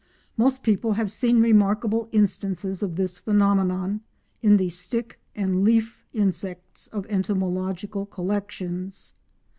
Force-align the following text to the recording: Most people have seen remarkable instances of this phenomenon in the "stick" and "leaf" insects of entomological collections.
Most 0.35 0.63
people 0.63 0.93
have 0.93 1.11
seen 1.11 1.41
remarkable 1.43 2.09
instances 2.11 2.81
of 2.81 2.95
this 2.95 3.19
phenomenon 3.19 4.01
in 4.41 4.57
the 4.57 4.67
"stick" 4.69 5.19
and 5.35 5.63
"leaf" 5.63 6.03
insects 6.11 6.87
of 6.87 7.05
entomological 7.05 8.07
collections. 8.07 9.13